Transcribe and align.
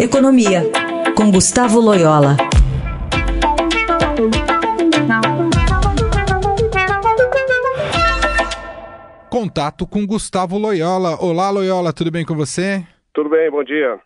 Economia, 0.00 0.62
com 1.16 1.28
Gustavo 1.28 1.80
Loyola. 1.80 2.36
Contato 9.28 9.88
com 9.88 10.06
Gustavo 10.06 10.56
Loyola. 10.56 11.20
Olá, 11.20 11.50
Loyola, 11.50 11.92
tudo 11.92 12.12
bem 12.12 12.24
com 12.24 12.36
você? 12.36 12.86
Tudo 13.12 13.28
bem, 13.28 13.50
bom 13.50 13.64
dia. 13.64 13.98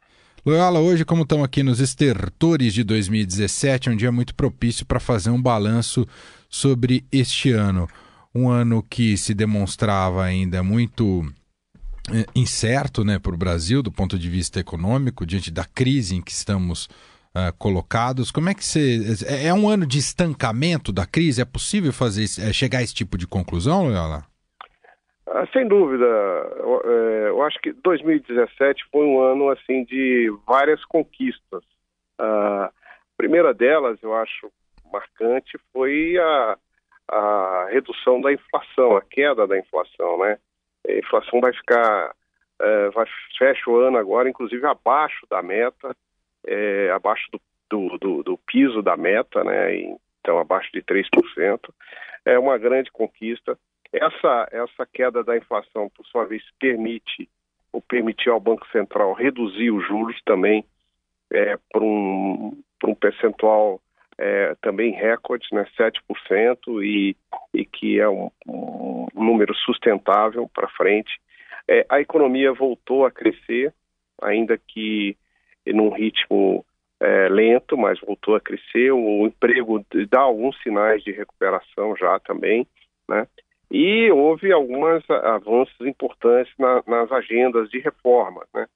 Loyola, 0.47 0.81
hoje, 0.81 1.05
como 1.05 1.25
estamos 1.25 1.45
aqui 1.45 1.63
nos 1.63 1.79
estertores 1.79 2.73
de 2.73 2.83
2017, 2.85 3.91
é 3.91 3.93
um 3.93 3.97
dia 3.97 4.11
muito 4.11 4.35
propício 4.35 4.87
para 4.87 4.99
fazer 4.99 5.29
um 5.29 5.41
balanço 5.41 6.07
sobre 6.49 7.05
este 7.13 7.53
ano. 7.53 7.87
Um 8.35 8.49
ano 8.49 8.83
que 8.83 9.15
se 9.19 9.35
demonstrava 9.35 10.25
ainda 10.25 10.63
muito 10.63 11.23
incerto 12.35 13.05
né, 13.05 13.19
para 13.19 13.35
o 13.35 13.39
Brasil, 13.39 13.83
do 13.83 13.93
ponto 13.93 14.19
de 14.19 14.29
vista 14.29 14.61
econômico, 14.61 15.25
diante 15.25 15.51
da 15.51 15.65
crise 15.65 16.17
em 16.17 16.23
que 16.23 16.33
estamos 16.33 16.89
uh, 17.35 17.57
colocados. 17.59 18.31
Como 18.31 18.49
é 18.49 18.55
que 18.55 18.65
você. 18.65 19.01
É, 19.27 19.49
é 19.49 19.55
um 19.55 19.69
ano 19.69 19.87
de 19.87 19.99
estancamento 19.99 20.93
da 20.93 21.07
crise? 21.07 21.43
É 21.43 21.45
possível 21.45 21.93
fazer 21.93 22.25
é, 22.25 22.53
chegar 22.53 22.79
a 22.79 22.83
esse 22.83 22.95
tipo 22.95 23.17
de 23.17 23.27
conclusão, 23.27 23.85
Loyola? 23.85 24.25
Ah, 25.27 25.47
sem 25.53 25.67
dúvida. 25.67 26.05
É, 26.05 27.29
eu, 27.29 27.43
acho 27.43 27.59
que 27.61 27.73
2017 27.73 28.85
foi 28.91 29.07
um 29.07 29.21
ano 29.21 29.51
assim 29.51 29.85
de 29.85 30.33
várias 30.47 30.85
conquistas. 30.85 31.63
a 32.19 32.71
primeira 33.17 33.55
delas, 33.55 33.99
eu 34.03 34.15
acho 34.15 34.51
marcante, 34.93 35.59
foi 35.73 36.19
a, 36.19 36.59
a 37.09 37.69
redução 37.71 38.21
da 38.21 38.33
inflação, 38.33 38.97
a 38.97 39.03
queda 39.03 39.47
da 39.47 39.59
inflação, 39.59 40.19
né? 40.19 40.39
A 40.87 40.93
inflação 40.93 41.41
vai 41.41 41.53
ficar, 41.53 42.15
é, 42.61 42.91
vai, 42.91 43.07
fecha 43.39 43.71
o 43.71 43.77
ano 43.77 43.99
agora, 43.99 44.29
inclusive 44.29 44.67
abaixo 44.67 45.27
da 45.31 45.43
meta, 45.43 45.97
é, 46.47 46.91
abaixo 46.91 47.29
do, 47.31 47.41
do, 47.71 47.99
do, 47.99 48.23
do, 48.23 48.39
piso 48.39 48.83
da 48.83 48.97
meta, 48.97 49.45
né? 49.45 49.75
Então, 50.21 50.39
abaixo 50.39 50.71
de 50.73 50.83
3%. 50.83 51.05
É 52.25 52.39
uma 52.39 52.59
grande 52.59 52.91
conquista. 52.91 53.59
Essa, 53.93 54.49
essa 54.53 54.87
queda 54.87 55.23
da 55.23 55.37
inflação, 55.37 55.91
por 55.91 56.07
sua 56.07 56.25
vez, 56.25 56.43
permite 56.59 57.29
ou 57.73 57.81
permitiu 57.81 58.35
ao 58.35 58.41
Banco 58.41 58.67
Central 58.71 59.15
reduzir 59.15 59.71
os 59.71 59.87
juros 59.87 60.21
também 60.25 60.65
é, 61.33 61.57
para 61.71 61.83
um, 61.83 62.63
um 62.85 62.95
percentual 62.95 63.81
é, 64.19 64.55
também 64.61 64.93
recorde, 64.93 65.47
né, 65.53 65.67
7%, 65.79 66.83
e, 66.85 67.17
e 67.55 67.65
que 67.65 67.99
é 67.99 68.09
um, 68.09 68.31
um 68.47 68.92
número 69.23 69.55
sustentável 69.55 70.49
para 70.53 70.69
frente. 70.69 71.21
É, 71.69 71.87
a 71.89 72.01
economia 72.01 72.53
voltou 72.53 73.07
a 73.07 73.11
crescer, 73.11 73.73
ainda 74.21 74.59
que 74.59 75.17
num 75.67 75.91
ritmo 75.91 76.65
é, 77.01 77.29
lento, 77.29 77.77
mas 77.77 78.01
voltou 78.01 78.35
a 78.35 78.41
crescer. 78.41 78.93
O 78.93 79.27
emprego 79.27 79.85
dá 80.09 80.21
alguns 80.21 80.61
sinais 80.63 81.03
de 81.03 81.13
recuperação 81.13 81.97
já 81.97 82.19
também, 82.21 82.67
né? 83.09 83.27
E 83.71 84.11
houve 84.11 84.53
alguns 84.53 85.03
avanços 85.11 85.81
importantes 85.81 86.53
na, 86.59 86.83
nas 86.87 87.11
agendas 87.11 87.71
de 87.71 87.79
reforma, 87.79 88.45
né? 88.55 88.67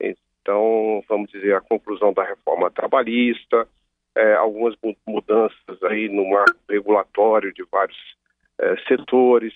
Então, 0.00 1.02
vamos 1.08 1.30
dizer, 1.30 1.56
a 1.56 1.60
conclusão 1.60 2.12
da 2.12 2.22
reforma 2.22 2.70
trabalhista, 2.70 3.66
é, 4.14 4.34
algumas 4.34 4.74
mudanças 5.06 5.82
aí 5.84 6.08
no 6.08 6.28
marco 6.28 6.58
regulatório 6.68 7.52
de 7.52 7.64
vários 7.70 7.98
é, 8.60 8.76
setores. 8.86 9.52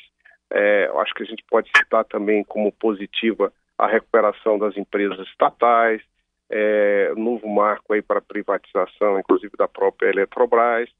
É, 0.50 0.90
acho 0.96 1.14
que 1.14 1.22
a 1.22 1.26
gente 1.26 1.44
pode 1.48 1.70
citar 1.76 2.04
também 2.04 2.42
como 2.44 2.72
positiva 2.72 3.52
a 3.76 3.86
recuperação 3.86 4.58
das 4.58 4.76
empresas 4.76 5.18
estatais, 5.28 6.02
é, 6.50 7.12
novo 7.16 7.46
marco 7.48 7.92
aí 7.92 8.02
para 8.02 8.20
privatização, 8.20 9.18
inclusive 9.18 9.52
da 9.56 9.68
própria 9.68 10.08
Eletrobras. 10.08 10.90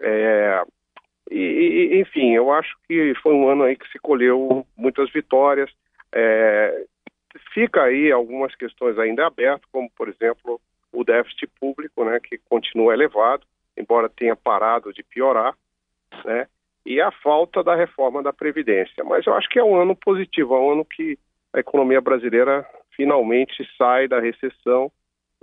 É, 0.00 0.62
e, 1.30 2.00
enfim, 2.00 2.34
eu 2.34 2.52
acho 2.52 2.76
que 2.86 3.14
foi 3.22 3.34
um 3.34 3.48
ano 3.48 3.64
aí 3.64 3.76
que 3.76 3.88
se 3.90 3.98
colheu 3.98 4.66
muitas 4.76 5.10
vitórias. 5.10 5.70
É, 6.12 6.84
fica 7.52 7.82
aí 7.82 8.12
algumas 8.12 8.54
questões 8.54 8.98
ainda 8.98 9.26
abertas, 9.26 9.68
como 9.72 9.90
por 9.90 10.08
exemplo 10.08 10.60
o 10.92 11.04
déficit 11.04 11.48
público, 11.60 12.04
né, 12.04 12.18
que 12.20 12.38
continua 12.48 12.94
elevado, 12.94 13.46
embora 13.76 14.08
tenha 14.08 14.34
parado 14.34 14.92
de 14.92 15.02
piorar, 15.02 15.54
né, 16.24 16.46
e 16.86 17.00
a 17.00 17.10
falta 17.10 17.64
da 17.64 17.74
reforma 17.74 18.22
da 18.22 18.32
Previdência. 18.32 19.02
Mas 19.04 19.26
eu 19.26 19.34
acho 19.34 19.48
que 19.48 19.58
é 19.58 19.64
um 19.64 19.74
ano 19.74 19.96
positivo, 19.96 20.54
é 20.54 20.60
um 20.60 20.72
ano 20.72 20.84
que 20.84 21.18
a 21.52 21.58
economia 21.58 22.00
brasileira 22.00 22.64
finalmente 22.96 23.68
sai 23.76 24.06
da 24.06 24.20
recessão 24.20 24.90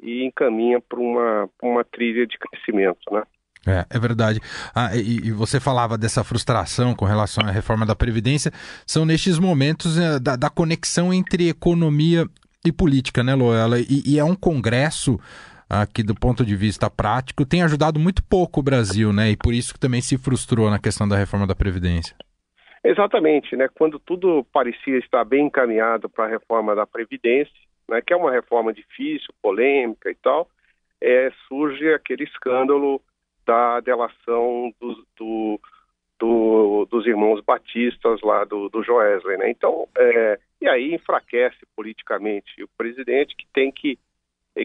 e 0.02 0.26
encaminha 0.26 0.80
para 0.82 1.00
uma, 1.00 1.50
uma 1.62 1.84
trilha 1.84 2.26
de 2.26 2.38
crescimento, 2.38 3.12
né? 3.12 3.24
É, 3.66 3.86
é 3.90 4.00
verdade. 4.00 4.40
Ah, 4.76 4.96
e, 4.96 5.28
e, 5.28 5.32
você 5.32 5.60
falava 5.60 5.98
dessa 5.98 6.24
frustração 6.24 6.94
com 6.94 7.06
relação 7.06 7.46
à 7.46 7.52
reforma 7.52 7.86
da 7.86 7.96
Previdência. 7.96 8.52
São 8.86 9.06
nestes 9.06 9.40
momentos 9.40 9.98
é, 9.98 10.20
da, 10.20 10.36
da, 10.36 10.50
conexão 10.50 11.14
entre 11.14 11.48
economia 11.48 12.26
e 12.66 12.72
política, 12.74 13.24
né, 13.24 13.34
Loela? 13.34 13.80
E, 13.80 14.04
e, 14.06 14.20
é 14.20 14.24
um 14.24 14.36
congresso 14.36 15.18
que, 15.94 16.04
do 16.04 16.16
ponto 16.16 16.46
de 16.46 16.56
vista 16.56 16.90
prático, 16.90 17.46
tem 17.46 17.64
ajudado 17.64 18.00
muito 18.00 18.24
pouco 18.24 18.60
o 18.60 18.64
Brasil, 18.64 19.12
né? 19.12 19.32
E 19.32 19.38
por 19.38 19.54
isso 19.54 19.74
que 19.74 19.80
também 19.80 20.02
se 20.02 20.18
frustrou 20.18 20.70
na 20.70 20.80
questão 20.80 21.08
da 21.08 21.18
reforma 21.18 21.48
da 21.48 21.56
Previdência. 21.56 22.16
Exatamente, 22.84 23.56
né? 23.56 23.68
Quando 23.74 23.98
tudo 23.98 24.46
parecia 24.52 24.98
estar 24.98 25.24
bem 25.24 25.48
encaminhado 25.48 26.10
para 26.10 26.26
a 26.26 26.30
reforma 26.30 26.76
da 26.76 26.86
Previdência, 26.86 27.54
né, 27.88 28.02
que 28.02 28.14
é 28.14 28.16
uma 28.16 28.32
reforma 28.32 28.74
difícil, 28.74 29.34
polêmica 29.42 30.10
e 30.10 30.16
tal, 30.16 30.50
é, 31.02 31.32
surge 31.48 31.94
aquele 31.94 32.24
escândalo 32.24 33.02
da 33.46 33.80
delação 33.82 34.74
do, 34.80 35.06
do, 35.18 35.60
do, 36.20 36.88
dos 36.90 37.06
irmãos 37.06 37.42
batistas 37.42 38.22
lá 38.22 38.46
do, 38.46 38.70
do 38.70 38.84
Joesley, 38.84 39.38
né? 39.38 39.50
Então, 39.50 39.88
é, 39.98 40.40
e 40.62 40.68
aí 40.68 40.94
enfraquece 40.94 41.58
politicamente 41.76 42.64
o 42.64 42.70
presidente 42.78 43.36
que 43.36 43.46
tem 43.54 43.72
que 43.72 44.00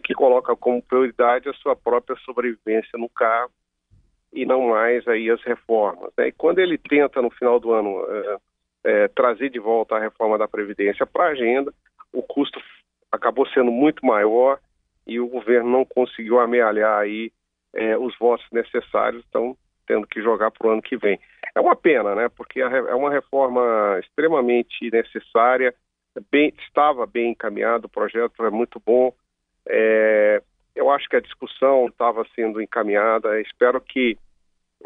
que 0.02 0.14
coloca 0.14 0.54
como 0.54 0.82
prioridade 0.82 1.48
a 1.48 1.54
sua 1.54 1.74
própria 1.74 2.16
sobrevivência 2.24 2.98
no 2.98 3.08
cargo 3.08 3.52
e 4.32 4.44
não 4.44 4.68
mais 4.68 5.06
aí 5.08 5.30
as 5.30 5.42
reformas. 5.42 6.10
Né? 6.16 6.28
E 6.28 6.32
quando 6.32 6.58
ele 6.58 6.76
tenta 6.76 7.22
no 7.22 7.30
final 7.30 7.58
do 7.58 7.72
ano 7.72 8.04
é, 8.06 8.36
é, 8.84 9.08
trazer 9.08 9.50
de 9.50 9.58
volta 9.58 9.96
a 9.96 10.00
reforma 10.00 10.36
da 10.36 10.46
previdência 10.46 11.06
para 11.06 11.24
a 11.24 11.30
agenda, 11.30 11.72
o 12.12 12.22
custo 12.22 12.60
acabou 13.10 13.46
sendo 13.48 13.70
muito 13.70 14.04
maior 14.04 14.58
e 15.06 15.18
o 15.18 15.26
governo 15.26 15.70
não 15.70 15.84
conseguiu 15.84 16.38
amealhar 16.38 16.98
aí 16.98 17.32
é, 17.74 17.96
os 17.96 18.16
votos 18.18 18.46
necessários, 18.52 19.24
estão 19.24 19.56
tendo 19.86 20.06
que 20.06 20.22
jogar 20.22 20.50
para 20.50 20.66
o 20.66 20.70
ano 20.70 20.82
que 20.82 20.96
vem. 20.96 21.18
É 21.54 21.60
uma 21.60 21.74
pena, 21.74 22.14
né? 22.14 22.28
Porque 22.28 22.60
é 22.60 22.94
uma 22.94 23.10
reforma 23.10 23.98
extremamente 24.00 24.90
necessária, 24.92 25.74
bem, 26.30 26.52
estava 26.66 27.06
bem 27.06 27.30
encaminhado, 27.30 27.86
o 27.86 27.90
projeto 27.90 28.44
é 28.44 28.50
muito 28.50 28.80
bom. 28.84 29.12
É, 29.68 30.42
eu 30.74 30.90
acho 30.90 31.08
que 31.08 31.16
a 31.16 31.20
discussão 31.20 31.86
estava 31.86 32.24
sendo 32.34 32.60
encaminhada, 32.60 33.40
espero 33.40 33.80
que 33.80 34.16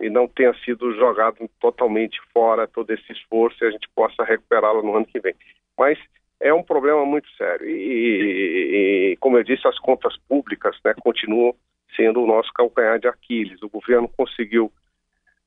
e 0.00 0.08
não 0.08 0.26
tenha 0.26 0.54
sido 0.64 0.94
jogado 0.94 1.36
totalmente 1.60 2.18
fora 2.32 2.66
todo 2.66 2.90
esse 2.90 3.12
esforço 3.12 3.62
e 3.62 3.66
a 3.66 3.70
gente 3.70 3.88
possa 3.94 4.24
recuperá-lo 4.24 4.82
no 4.82 4.96
ano 4.96 5.06
que 5.06 5.20
vem. 5.20 5.34
Mas 5.78 5.98
é 6.40 6.52
um 6.52 6.62
problema 6.62 7.04
muito 7.04 7.28
sério 7.36 7.68
e, 7.68 9.12
e, 9.12 9.16
como 9.18 9.36
eu 9.36 9.44
disse, 9.44 9.66
as 9.68 9.78
contas 9.78 10.16
públicas 10.28 10.76
né, 10.84 10.94
continuam 11.00 11.54
sendo 11.94 12.22
o 12.22 12.26
nosso 12.26 12.52
calcanhar 12.54 12.98
de 12.98 13.06
Aquiles. 13.06 13.62
O 13.62 13.68
governo 13.68 14.08
conseguiu 14.08 14.72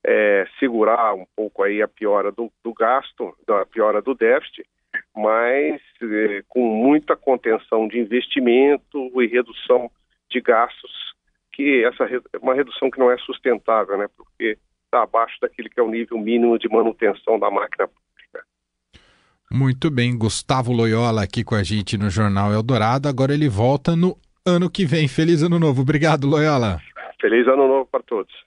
é, 0.08 0.46
segurar 0.60 1.16
um 1.16 1.26
pouco 1.36 1.64
aí 1.64 1.82
a 1.82 1.88
piora 1.88 2.32
do, 2.32 2.52
do 2.64 2.74
gasto, 2.74 3.36
a 3.50 3.66
piora 3.66 4.02
do 4.02 4.14
déficit, 4.14 4.64
mas 5.16 5.82
eh, 6.02 6.44
com 6.48 6.62
muita 6.62 7.16
contenção 7.16 7.88
de 7.88 8.00
investimento 8.00 9.12
e 9.22 9.28
redução 9.28 9.90
de 10.30 10.40
gastos, 10.40 10.92
que 11.52 11.84
essa 11.84 12.04
é 12.04 12.38
uma 12.40 12.54
redução 12.54 12.92
que 12.92 13.00
não 13.00 13.10
é 13.10 13.18
sustentável, 13.18 13.98
né? 13.98 14.08
Porque 14.16 14.58
está 14.86 15.04
abaixo 15.04 15.36
daquele 15.42 15.70
que 15.70 15.80
é 15.80 15.84
o 15.84 15.90
nível 15.90 16.20
mínimo 16.20 16.60
de 16.60 16.70
manutenção 16.70 17.40
da 17.40 17.50
máquina 17.50 17.88
pública. 17.88 18.46
Muito 19.52 19.90
bem, 19.90 20.18
Gustavo 20.18 20.72
Loyola 20.72 21.24
aqui 21.24 21.44
com 21.44 21.56
a 21.56 21.64
gente 21.64 21.98
no 21.98 22.10
Jornal 22.10 22.54
Eldorado. 22.54 23.08
Agora 23.08 23.34
ele 23.34 23.50
volta 23.50 23.96
no 23.96 24.16
ano 24.46 24.70
que 24.70 24.86
vem. 24.86 25.08
Feliz 25.08 25.42
ano 25.42 25.58
novo. 25.58 25.82
Obrigado, 25.82 26.28
Loyola. 26.28 26.80
Feliz 27.20 27.48
ano 27.48 27.68
novo 27.68 27.88
para 27.90 28.04
todos. 28.04 28.46